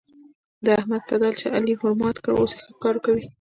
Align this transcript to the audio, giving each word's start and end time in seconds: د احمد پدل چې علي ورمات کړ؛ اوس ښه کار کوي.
د 0.65 0.67
احمد 0.79 1.01
پدل 1.09 1.31
چې 1.39 1.45
علي 1.55 1.73
ورمات 1.77 2.15
کړ؛ 2.23 2.33
اوس 2.39 2.51
ښه 2.61 2.71
کار 2.83 2.95
کوي. 3.05 3.23